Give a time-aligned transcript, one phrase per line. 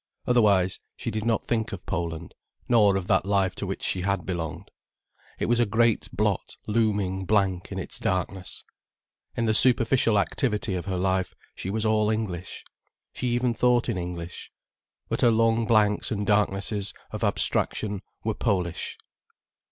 [0.25, 2.33] Otherwise she did not think of Poland,
[2.67, 4.71] nor of that life to which she had belonged.
[5.37, 8.63] It was a great blot looming blank in its darkness.
[9.37, 12.63] In the superficial activity of her life, she was all English.
[13.13, 14.51] She even thought in English.
[15.07, 18.97] But her long blanks and darknesses of abstraction were Polish.